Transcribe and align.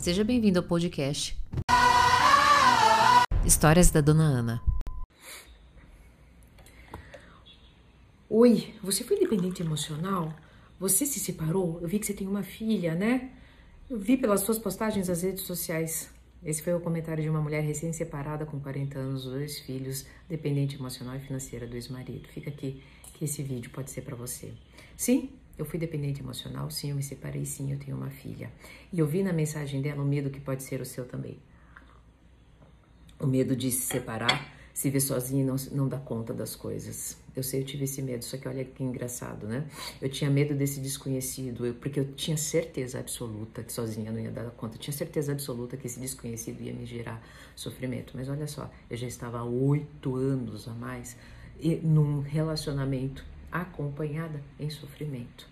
Seja 0.00 0.24
bem-vindo 0.24 0.58
ao 0.58 0.64
podcast 0.64 1.36
Histórias 3.44 3.90
da 3.90 4.00
Dona 4.00 4.22
Ana. 4.22 4.62
Oi, 8.30 8.72
você 8.82 9.04
foi 9.04 9.18
dependente 9.18 9.60
emocional? 9.60 10.34
Você 10.78 11.04
se 11.04 11.20
separou? 11.20 11.78
Eu 11.82 11.86
vi 11.86 11.98
que 11.98 12.06
você 12.06 12.14
tem 12.14 12.26
uma 12.26 12.42
filha, 12.42 12.94
né? 12.94 13.30
Eu 13.90 13.98
vi 13.98 14.16
pelas 14.16 14.40
suas 14.40 14.58
postagens 14.58 15.08
nas 15.08 15.20
redes 15.20 15.42
sociais. 15.42 16.08
Esse 16.42 16.62
foi 16.62 16.72
o 16.72 16.80
comentário 16.80 17.22
de 17.22 17.28
uma 17.28 17.42
mulher 17.42 17.62
recém-separada 17.62 18.46
com 18.46 18.58
40 18.58 18.98
anos, 18.98 19.24
dois 19.24 19.58
filhos, 19.58 20.06
dependente 20.26 20.76
emocional 20.76 21.14
e 21.16 21.20
financeira 21.20 21.66
do 21.66 21.76
ex-marido. 21.76 22.26
Fica 22.28 22.48
aqui 22.48 22.82
que 23.12 23.26
esse 23.26 23.42
vídeo 23.42 23.70
pode 23.70 23.90
ser 23.90 24.00
para 24.00 24.16
você. 24.16 24.54
Sim, 24.96 25.28
eu 25.60 25.66
fui 25.66 25.78
dependente 25.78 26.20
emocional, 26.22 26.70
sim, 26.70 26.90
eu 26.90 26.96
me 26.96 27.02
separei, 27.02 27.44
sim, 27.44 27.70
eu 27.70 27.78
tenho 27.78 27.96
uma 27.96 28.08
filha. 28.08 28.50
E 28.90 28.98
eu 28.98 29.06
vi 29.06 29.22
na 29.22 29.32
mensagem 29.32 29.82
dela 29.82 30.02
o 30.02 30.06
medo 30.06 30.30
que 30.30 30.40
pode 30.40 30.62
ser 30.62 30.80
o 30.80 30.86
seu 30.86 31.04
também. 31.04 31.38
O 33.18 33.26
medo 33.26 33.54
de 33.54 33.70
se 33.70 33.82
separar, 33.82 34.50
se 34.72 34.88
ver 34.88 35.00
sozinha 35.00 35.42
e 35.42 35.44
não, 35.44 35.56
não 35.72 35.86
dar 35.86 36.00
conta 36.00 36.32
das 36.32 36.56
coisas. 36.56 37.18
Eu 37.36 37.42
sei, 37.42 37.60
eu 37.60 37.64
tive 37.66 37.84
esse 37.84 38.00
medo, 38.00 38.24
só 38.24 38.38
que 38.38 38.48
olha 38.48 38.64
que 38.64 38.82
engraçado, 38.82 39.46
né? 39.46 39.66
Eu 40.00 40.08
tinha 40.08 40.30
medo 40.30 40.54
desse 40.54 40.80
desconhecido, 40.80 41.66
eu, 41.66 41.74
porque 41.74 42.00
eu 42.00 42.10
tinha 42.14 42.38
certeza 42.38 42.98
absoluta 42.98 43.62
que 43.62 43.70
sozinha 43.70 44.10
não 44.10 44.18
ia 44.18 44.30
dar 44.30 44.50
conta. 44.52 44.76
Eu 44.76 44.80
tinha 44.80 44.94
certeza 44.96 45.32
absoluta 45.32 45.76
que 45.76 45.86
esse 45.86 46.00
desconhecido 46.00 46.62
ia 46.62 46.72
me 46.72 46.86
gerar 46.86 47.22
sofrimento. 47.54 48.14
Mas 48.14 48.30
olha 48.30 48.46
só, 48.46 48.70
eu 48.88 48.96
já 48.96 49.06
estava 49.06 49.38
há 49.38 49.44
oito 49.44 50.16
anos 50.16 50.66
a 50.66 50.72
mais 50.72 51.14
num 51.82 52.20
relacionamento 52.20 53.22
acompanhada 53.52 54.42
em 54.58 54.70
sofrimento. 54.70 55.49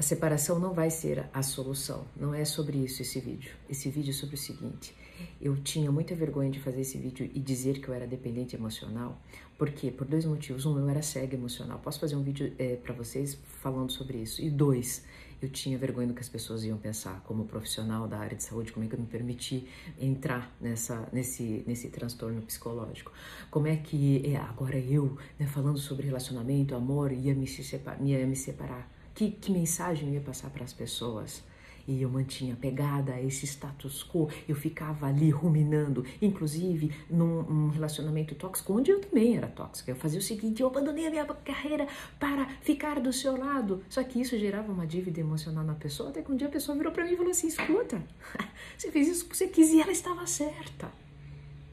A 0.00 0.02
separação 0.02 0.58
não 0.58 0.72
vai 0.72 0.88
ser 0.88 1.28
a 1.30 1.42
solução, 1.42 2.06
não 2.16 2.32
é 2.32 2.42
sobre 2.46 2.78
isso 2.78 3.02
esse 3.02 3.20
vídeo. 3.20 3.52
Esse 3.68 3.90
vídeo 3.90 4.12
é 4.12 4.14
sobre 4.14 4.34
o 4.34 4.38
seguinte: 4.38 4.96
eu 5.38 5.54
tinha 5.62 5.92
muita 5.92 6.14
vergonha 6.14 6.50
de 6.50 6.58
fazer 6.58 6.80
esse 6.80 6.96
vídeo 6.96 7.30
e 7.34 7.38
dizer 7.38 7.82
que 7.82 7.88
eu 7.88 7.92
era 7.92 8.06
dependente 8.06 8.56
emocional, 8.56 9.20
porque 9.58 9.90
por 9.90 10.06
dois 10.06 10.24
motivos. 10.24 10.64
Um, 10.64 10.78
eu 10.78 10.88
era 10.88 11.02
cega 11.02 11.36
emocional. 11.36 11.78
Posso 11.80 12.00
fazer 12.00 12.16
um 12.16 12.22
vídeo 12.22 12.50
é, 12.58 12.76
para 12.76 12.94
vocês 12.94 13.36
falando 13.60 13.92
sobre 13.92 14.16
isso. 14.16 14.40
E 14.40 14.48
dois, 14.48 15.04
eu 15.42 15.50
tinha 15.50 15.76
vergonha 15.76 16.08
do 16.08 16.14
que 16.14 16.22
as 16.22 16.30
pessoas 16.30 16.64
iam 16.64 16.78
pensar 16.78 17.20
como 17.26 17.44
profissional 17.44 18.08
da 18.08 18.16
área 18.16 18.38
de 18.38 18.42
saúde, 18.42 18.72
como 18.72 18.86
é 18.86 18.88
que 18.88 18.94
eu 18.94 19.00
me 19.00 19.06
permiti 19.06 19.68
entrar 20.00 20.50
nessa, 20.58 21.10
nesse, 21.12 21.62
nesse 21.66 21.90
transtorno 21.90 22.40
psicológico. 22.40 23.12
Como 23.50 23.66
é 23.66 23.76
que 23.76 24.22
é, 24.24 24.36
agora 24.38 24.78
eu, 24.78 25.18
né, 25.38 25.46
falando 25.46 25.78
sobre 25.78 26.06
relacionamento, 26.06 26.74
amor, 26.74 27.12
ia 27.12 27.34
me, 27.34 27.46
separar, 27.46 28.02
ia 28.02 28.26
me 28.26 28.34
separar 28.34 28.98
que, 29.14 29.30
que 29.30 29.52
mensagem 29.52 30.08
eu 30.08 30.14
ia 30.14 30.20
passar 30.20 30.50
para 30.50 30.64
as 30.64 30.72
pessoas? 30.72 31.42
E 31.88 32.02
eu 32.02 32.08
mantinha 32.08 32.54
pegada 32.54 33.14
a 33.14 33.20
esse 33.20 33.46
status 33.46 34.04
quo, 34.04 34.28
eu 34.48 34.54
ficava 34.54 35.06
ali 35.06 35.30
ruminando, 35.30 36.04
inclusive 36.22 36.92
num, 37.10 37.42
num, 37.42 37.68
relacionamento 37.68 38.34
tóxico, 38.34 38.74
onde 38.74 38.92
eu 38.92 39.00
também 39.00 39.36
era 39.36 39.48
tóxica. 39.48 39.90
Eu 39.90 39.96
fazia 39.96 40.20
o 40.20 40.22
seguinte: 40.22 40.62
eu 40.62 40.68
abandonei 40.68 41.06
a 41.06 41.10
minha 41.10 41.24
carreira 41.24 41.88
para 42.18 42.46
ficar 42.60 43.00
do 43.00 43.12
seu 43.12 43.36
lado. 43.36 43.82
Só 43.88 44.04
que 44.04 44.20
isso 44.20 44.38
gerava 44.38 44.70
uma 44.70 44.86
dívida 44.86 45.20
emocional 45.20 45.64
na 45.64 45.74
pessoa, 45.74 46.10
até 46.10 46.22
que 46.22 46.30
um 46.30 46.36
dia 46.36 46.46
a 46.46 46.50
pessoa 46.50 46.76
virou 46.76 46.92
para 46.92 47.04
mim 47.04 47.14
e 47.14 47.16
falou 47.16 47.32
assim: 47.32 47.48
escuta, 47.48 48.00
você 48.78 48.92
fez 48.92 49.08
isso 49.08 49.24
porque 49.24 49.38
você 49.38 49.48
quis 49.48 49.70
e 49.70 49.80
ela 49.80 49.90
estava 49.90 50.24
certa. 50.26 50.92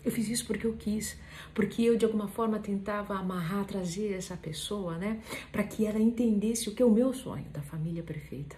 Eu 0.07 0.11
fiz 0.11 0.29
isso 0.29 0.45
porque 0.45 0.65
eu 0.65 0.71
quis, 0.71 1.17
porque 1.53 1.81
eu 1.81 1.97
de 1.97 2.05
alguma 2.05 2.29
forma 2.29 2.59
tentava 2.59 3.13
amarrar, 3.15 3.65
trazer 3.65 4.13
essa 4.13 4.37
pessoa, 4.37 4.97
né, 4.97 5.21
para 5.51 5.65
que 5.65 5.85
ela 5.85 5.99
entendesse 5.99 6.69
o 6.69 6.73
que 6.73 6.81
é 6.81 6.85
o 6.85 6.89
meu 6.89 7.13
sonho 7.13 7.43
da 7.51 7.61
família 7.61 8.01
perfeita. 8.01 8.55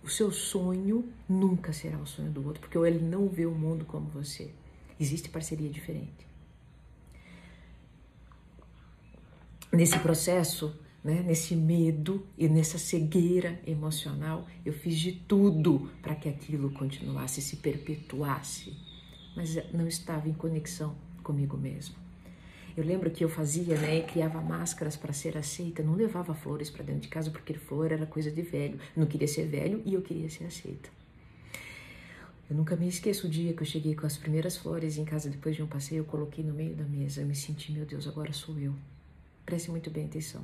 O 0.00 0.08
seu 0.08 0.30
sonho 0.30 1.12
nunca 1.28 1.72
será 1.72 1.98
o 1.98 2.06
sonho 2.06 2.30
do 2.30 2.46
outro, 2.46 2.60
porque 2.60 2.78
ele 2.78 3.00
não 3.00 3.28
vê 3.28 3.46
o 3.46 3.50
mundo 3.50 3.84
como 3.84 4.06
você. 4.10 4.52
Existe 5.00 5.28
parceria 5.28 5.68
diferente. 5.68 6.24
Nesse 9.72 9.98
processo, 9.98 10.72
né, 11.02 11.20
nesse 11.20 11.56
medo 11.56 12.24
e 12.38 12.48
nessa 12.48 12.78
cegueira 12.78 13.60
emocional, 13.66 14.46
eu 14.64 14.72
fiz 14.72 14.96
de 14.96 15.10
tudo 15.10 15.90
para 16.00 16.14
que 16.14 16.28
aquilo 16.28 16.70
continuasse, 16.70 17.42
se 17.42 17.56
perpetuasse 17.56 18.88
mas 19.34 19.54
não 19.72 19.86
estava 19.86 20.28
em 20.28 20.32
conexão 20.32 20.94
comigo 21.22 21.56
mesmo. 21.56 21.94
Eu 22.76 22.84
lembro 22.84 23.10
que 23.10 23.24
eu 23.24 23.28
fazia, 23.28 23.76
né, 23.76 24.00
criava 24.02 24.40
máscaras 24.40 24.96
para 24.96 25.12
ser 25.12 25.36
aceita, 25.36 25.82
não 25.82 25.94
levava 25.94 26.34
flores 26.34 26.70
para 26.70 26.84
dentro 26.84 27.02
de 27.02 27.08
casa 27.08 27.30
porque 27.30 27.54
flor 27.54 27.92
era 27.92 28.06
coisa 28.06 28.30
de 28.30 28.42
velho. 28.42 28.78
Não 28.96 29.06
queria 29.06 29.28
ser 29.28 29.46
velho 29.46 29.82
e 29.84 29.94
eu 29.94 30.02
queria 30.02 30.30
ser 30.30 30.44
aceita. 30.44 30.88
Eu 32.48 32.56
nunca 32.56 32.74
me 32.74 32.88
esqueço 32.88 33.26
o 33.26 33.30
dia 33.30 33.52
que 33.52 33.62
eu 33.62 33.66
cheguei 33.66 33.94
com 33.94 34.06
as 34.06 34.16
primeiras 34.16 34.56
flores 34.56 34.98
em 34.98 35.04
casa 35.04 35.28
depois 35.28 35.54
de 35.54 35.62
um 35.62 35.66
passeio, 35.66 36.00
eu 36.00 36.04
coloquei 36.04 36.44
no 36.44 36.52
meio 36.52 36.74
da 36.74 36.84
mesa. 36.84 37.20
Eu 37.20 37.26
me 37.26 37.34
senti, 37.34 37.70
meu 37.70 37.84
Deus, 37.84 38.08
agora 38.08 38.32
sou 38.32 38.58
eu. 38.58 38.74
Preste 39.46 39.70
muito 39.70 39.90
bem 39.90 40.06
atenção. 40.06 40.42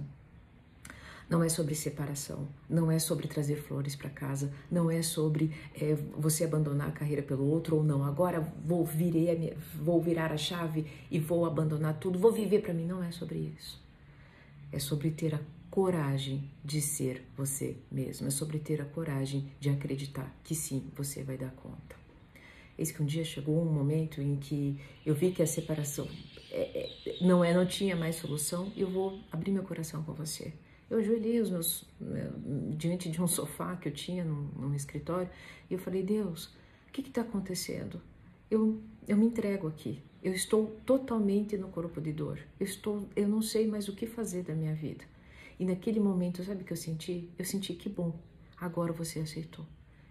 Não 1.29 1.43
é 1.43 1.49
sobre 1.49 1.75
separação, 1.75 2.49
não 2.69 2.91
é 2.91 3.01
sobre 3.01 3.27
trazer 3.27 3.57
flores 3.57 3.97
para 3.97 4.09
casa, 4.09 4.53
não 4.71 4.89
é 4.89 5.03
sobre 5.03 5.53
é, 5.75 5.95
você 6.17 6.45
abandonar 6.45 6.89
a 6.89 6.93
carreira 6.93 7.21
pelo 7.21 7.45
outro 7.45 7.77
ou 7.77 7.83
não. 7.83 8.05
Agora 8.05 8.41
vou, 8.65 8.85
virei, 8.85 9.57
vou 9.75 10.01
virar 10.01 10.31
a 10.31 10.37
chave 10.37 10.87
e 11.11 11.19
vou 11.19 11.45
abandonar 11.45 11.99
tudo, 11.99 12.19
vou 12.19 12.31
viver 12.31 12.63
para 12.63 12.73
mim. 12.73 12.87
Não 12.87 13.03
é 13.03 13.11
sobre 13.11 13.39
isso. 13.59 13.83
É 14.71 14.79
sobre 14.79 15.11
ter 15.11 15.35
a 15.35 15.41
coragem 15.69 16.49
de 16.65 16.81
ser 16.81 17.25
você 17.37 17.77
mesmo, 17.91 18.29
é 18.29 18.31
sobre 18.31 18.59
ter 18.59 18.81
a 18.81 18.85
coragem 18.85 19.51
de 19.59 19.69
acreditar 19.69 20.33
que 20.45 20.55
sim, 20.55 20.91
você 20.97 21.25
vai 21.25 21.37
dar 21.37 21.51
conta. 21.51 21.97
Eis 22.79 22.93
que 22.93 23.03
um 23.03 23.07
dia 23.07 23.25
chegou 23.25 23.61
um 23.61 23.73
momento 23.73 24.21
em 24.21 24.37
que 24.37 24.79
eu 25.05 25.15
vi 25.15 25.33
que 25.33 25.43
a 25.43 25.47
separação 25.47 26.07
é, 26.51 26.89
é, 27.07 27.17
não 27.21 27.45
é, 27.45 27.53
não 27.55 27.67
tinha 27.67 27.97
mais 27.97 28.17
solução. 28.17 28.71
Eu 28.77 28.91
vou 28.91 29.19
abrir 29.33 29.51
meu 29.51 29.63
coração 29.63 30.03
com 30.03 30.13
você. 30.13 30.53
Eu 30.89 30.99
ajoelhei 30.99 31.41
os 31.41 31.51
meus, 31.51 31.85
né, 32.01 32.31
diante 32.77 33.11
de 33.11 33.21
um 33.21 33.27
sofá 33.29 33.77
que 33.77 33.89
eu 33.89 33.93
tinha 33.93 34.25
num, 34.25 34.49
num 34.57 34.75
escritório 34.75 35.29
e 35.69 35.75
eu 35.75 35.79
falei: 35.79 36.03
Deus, 36.03 36.47
o 36.89 36.93
que 36.93 37.01
está 37.01 37.23
acontecendo? 37.23 38.01
Eu, 38.51 38.81
eu 39.07 39.17
me 39.17 39.27
entrego 39.27 39.67
aqui. 39.67 40.01
Eu 40.23 40.33
estou 40.33 40.67
totalmente 40.85 41.57
no 41.57 41.69
corpo 41.69 42.01
de 42.01 42.13
dor. 42.13 42.41
Eu 42.59 42.67
estou, 42.67 43.09
eu 43.15 43.29
não 43.29 43.43
sei 43.43 43.67
mais 43.67 43.89
o 43.89 43.93
que 43.93 44.07
fazer 44.07 44.43
da 44.43 44.55
minha 44.55 44.75
vida. 44.75 45.05
E 45.59 45.65
naquele 45.65 46.01
momento, 46.01 46.43
sabe 46.45 46.63
o 46.63 46.65
que 46.65 46.73
eu 46.73 46.77
senti? 46.77 47.31
Eu 47.39 47.45
senti 47.45 47.75
que 47.75 47.89
bom. 47.89 48.19
Agora 48.57 48.93
você 48.93 49.21
aceitou. 49.21 49.65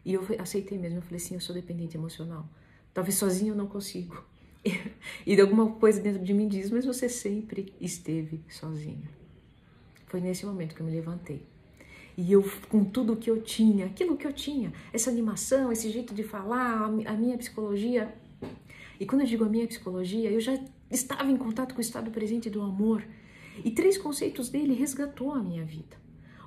E 0.04 0.14
eu 0.14 0.26
aceitei 0.40 0.78
mesmo. 0.78 1.00
Eu 1.00 1.02
falei 1.02 1.18
assim: 1.18 1.34
eu 1.34 1.42
sou 1.42 1.56
dependente 1.56 1.98
emocional. 1.98 2.48
Talvez 2.94 3.16
sozinho 3.16 3.52
eu 3.54 3.58
não 3.58 3.68
consigo. 3.68 4.24
E 5.28 5.40
alguma 5.40 5.72
coisa 5.74 6.00
dentro 6.00 6.24
de 6.24 6.34
mim 6.34 6.48
diz: 6.48 6.70
mas 6.72 6.86
você 6.86 7.08
sempre 7.10 7.74
esteve 7.80 8.44
sozinha. 8.50 9.10
Foi 10.08 10.20
nesse 10.20 10.46
momento 10.46 10.76
que 10.76 10.82
eu 10.82 10.86
me 10.86 10.92
levantei. 10.92 11.42
E 12.18 12.32
eu, 12.32 12.50
com 12.70 12.84
tudo 12.84 13.16
que 13.16 13.30
eu 13.30 13.42
tinha, 13.42 13.86
aquilo 13.86 14.16
que 14.16 14.26
eu 14.26 14.32
tinha, 14.32 14.72
essa 14.94 15.10
animação, 15.10 15.72
esse 15.72 15.90
jeito 15.90 16.14
de 16.14 16.24
falar, 16.24 16.86
a 16.86 17.14
minha 17.14 17.38
psicologia. 17.38 18.14
E 19.00 19.06
quando 19.06 19.22
eu 19.22 19.28
digo 19.28 19.44
a 19.44 19.50
minha 19.50 19.68
psicologia, 19.68 20.32
eu 20.32 20.40
já 20.40 20.58
estava 20.90 21.30
em 21.30 21.36
contato 21.36 21.74
com 21.74 21.80
o 21.80 21.82
estado 21.82 22.10
presente 22.12 22.50
do 22.50 22.62
amor. 22.62 23.04
E 23.64 23.72
três 23.72 23.98
conceitos 23.98 24.50
dele 24.50 24.74
resgatou 24.74 25.34
a 25.34 25.44
minha 25.44 25.66
vida. 25.66 25.98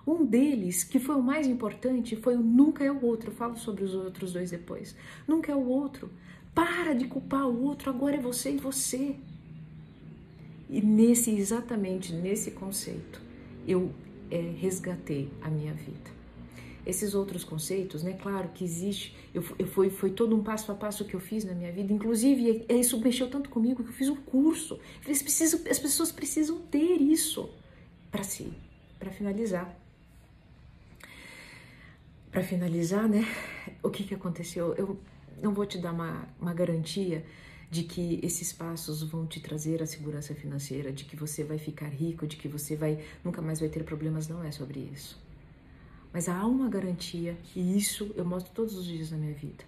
Um 0.07 0.25
deles, 0.25 0.85
que 0.85 0.99
foi 0.99 1.17
o 1.17 1.23
mais 1.23 1.47
importante, 1.47 2.17
foi 2.17 2.35
o 2.35 2.41
nunca 2.41 2.83
é 2.83 2.91
o 2.91 3.05
outro. 3.05 3.31
Eu 3.31 3.35
falo 3.35 3.57
sobre 3.57 3.85
os 3.85 3.95
outros 3.95 4.33
dois 4.33 4.51
depois. 4.51 4.97
Nunca 5.27 5.53
é 5.53 5.55
o 5.55 5.67
outro. 5.67 6.11
Para 6.55 6.95
de 6.95 7.07
culpar 7.07 7.47
o 7.47 7.63
outro, 7.63 7.91
agora 7.91 8.17
é 8.17 8.21
você 8.21 8.53
e 8.53 8.57
você. 8.57 9.17
E 10.71 10.81
nesse, 10.81 11.31
exatamente 11.31 12.15
nesse 12.15 12.53
conceito, 12.53 13.21
eu 13.69 13.93
é, 14.31 14.37
resgatei 14.59 15.31
a 15.43 15.51
minha 15.51 15.75
vida. 15.75 16.19
Esses 16.87 17.15
outros 17.15 17.45
conceitos, 17.45 18.03
né? 18.03 18.15
Claro 18.15 18.49
que 18.55 18.65
existe, 18.65 19.15
eu, 19.35 19.44
eu 19.59 19.67
foi, 19.67 19.91
foi 19.91 20.11
todo 20.11 20.35
um 20.35 20.43
passo 20.43 20.73
a 20.73 20.75
passo 20.75 21.05
que 21.05 21.15
eu 21.15 21.20
fiz 21.20 21.44
na 21.44 21.53
minha 21.53 21.70
vida. 21.70 21.93
Inclusive, 21.93 22.65
isso 22.69 22.99
mexeu 22.99 23.29
tanto 23.29 23.50
comigo 23.50 23.85
que 23.85 23.91
eu 23.91 23.94
fiz 23.94 24.09
um 24.09 24.17
curso. 24.17 24.81
Eles 25.05 25.23
precisam, 25.23 25.61
as 25.70 25.79
pessoas 25.79 26.11
precisam 26.11 26.62
ter 26.62 26.97
isso 27.03 27.50
para 28.11 28.23
si, 28.23 28.50
para 28.99 29.11
finalizar. 29.11 29.79
Para 32.31 32.43
finalizar, 32.43 33.06
né? 33.06 33.26
O 33.82 33.91
que, 33.91 34.05
que 34.05 34.15
aconteceu? 34.15 34.75
Eu 34.75 34.99
não 35.43 35.53
vou 35.53 35.67
te 35.67 35.76
dar 35.76 35.93
uma, 35.93 36.26
uma 36.41 36.55
garantia 36.55 37.23
de 37.70 37.82
que 37.82 38.19
esses 38.23 38.53
passos 38.53 39.03
vão 39.03 39.26
te 39.26 39.41
trazer 39.41 39.82
a 39.82 39.87
segurança 39.87 40.35
financeira, 40.35 40.91
de 40.93 41.05
que 41.05 41.17
você 41.17 41.44
vai 41.44 41.59
ficar 41.59 41.88
rico, 41.88 42.26
de 42.26 42.37
que 42.37 42.49
você 42.49 42.75
vai 42.75 43.05
nunca 43.23 43.43
mais 43.43 43.61
vai 43.61 43.69
ter 43.69 43.85
problemas, 43.85 44.26
não 44.26 44.43
é 44.43 44.50
sobre 44.50 44.81
isso. 44.93 45.20
Mas 46.12 46.29
há 46.29 46.47
uma 46.47 46.69
garantia 46.69 47.37
e 47.55 47.76
isso 47.76 48.12
eu 48.17 48.25
mostro 48.25 48.53
todos 48.55 48.75
os 48.76 48.87
dias 48.87 49.11
na 49.11 49.19
minha 49.19 49.35
vida. 49.35 49.65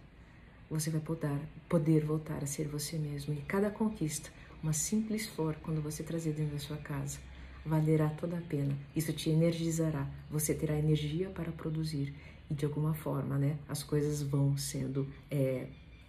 Você 0.71 0.89
vai 0.89 1.01
poder, 1.01 1.39
poder 1.69 2.05
voltar 2.05 2.43
a 2.43 2.47
ser 2.47 2.69
você 2.69 2.97
mesmo 2.97 3.35
e 3.35 3.43
cada 3.43 3.71
conquista, 3.71 4.31
uma 4.63 4.73
simples 4.73 5.27
flor, 5.27 5.57
quando 5.63 5.83
você 5.83 6.03
trazer 6.03 6.33
dentro 6.33 6.53
da 6.53 6.59
sua 6.59 6.77
casa, 6.77 7.19
valerá 7.65 8.09
toda 8.09 8.39
a 8.39 8.41
pena. 8.41 8.77
Isso 8.97 9.13
te 9.13 9.31
energizará. 9.31 10.09
Você 10.31 10.55
terá 10.55 10.79
energia 10.79 11.29
para 11.29 11.53
produzir 11.53 12.15
e 12.51 12.55
de 12.55 12.65
alguma 12.65 12.95
forma, 12.95 13.37
né, 13.37 13.59
as 13.69 13.83
coisas 13.83 14.23
vão 14.23 14.57
sendo 14.57 15.07
é, 15.31 15.67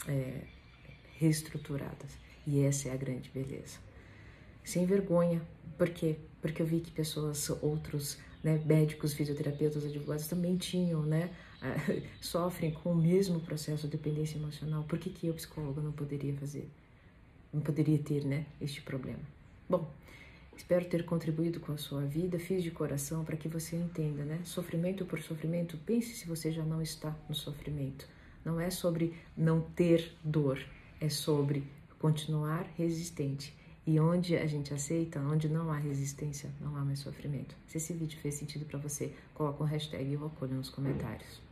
é, 0.07 0.41
reestruturadas. 1.21 2.17
E 2.47 2.61
essa 2.61 2.89
é 2.89 2.93
a 2.93 2.97
grande 2.97 3.29
beleza. 3.29 3.77
Sem 4.63 4.87
vergonha, 4.87 5.39
por 5.77 5.89
quê? 5.89 6.15
Porque 6.41 6.61
eu 6.61 6.65
vi 6.65 6.79
que 6.79 6.89
pessoas, 6.89 7.47
outros 7.61 8.17
né, 8.43 8.59
médicos, 8.65 9.13
fisioterapeutas, 9.13 9.85
advogados 9.85 10.27
também 10.27 10.57
tinham, 10.57 11.03
né, 11.03 11.29
sofrem 12.19 12.71
com 12.71 12.91
o 12.91 12.95
mesmo 12.95 13.39
processo 13.39 13.87
de 13.87 13.95
dependência 13.95 14.37
emocional. 14.37 14.83
Por 14.83 14.97
que, 14.97 15.11
que 15.11 15.27
eu, 15.27 15.33
psicóloga, 15.35 15.79
não 15.79 15.91
poderia 15.91 16.33
fazer? 16.33 16.67
Não 17.53 17.61
poderia 17.61 17.99
ter, 17.99 18.25
né, 18.25 18.47
este 18.59 18.81
problema? 18.81 19.21
Bom, 19.69 19.91
espero 20.57 20.85
ter 20.85 21.05
contribuído 21.05 21.59
com 21.59 21.71
a 21.71 21.77
sua 21.77 22.01
vida, 22.01 22.39
fiz 22.39 22.63
de 22.63 22.71
coração 22.71 23.23
para 23.23 23.37
que 23.37 23.47
você 23.47 23.75
entenda, 23.75 24.23
né? 24.23 24.41
Sofrimento 24.43 25.05
por 25.05 25.21
sofrimento, 25.21 25.77
pense 25.85 26.15
se 26.15 26.27
você 26.27 26.51
já 26.51 26.63
não 26.63 26.81
está 26.81 27.15
no 27.29 27.35
sofrimento. 27.35 28.07
Não 28.43 28.59
é 28.59 28.71
sobre 28.71 29.13
não 29.37 29.61
ter 29.61 30.15
dor, 30.23 30.59
é 31.01 31.09
sobre 31.09 31.67
continuar 31.99 32.65
resistente. 32.77 33.53
E 33.85 33.99
onde 33.99 34.37
a 34.37 34.45
gente 34.45 34.73
aceita, 34.73 35.19
onde 35.19 35.49
não 35.49 35.71
há 35.71 35.77
resistência, 35.77 36.51
não 36.61 36.75
há 36.77 36.85
mais 36.85 36.99
sofrimento. 36.99 37.55
Se 37.65 37.77
esse 37.77 37.91
vídeo 37.93 38.19
fez 38.21 38.35
sentido 38.35 38.63
para 38.63 38.77
você, 38.77 39.11
coloca 39.33 39.63
um 39.63 39.67
hashtag 39.67 40.13
eu 40.13 40.25
acolho 40.25 40.53
nos 40.53 40.69
comentários. 40.69 41.50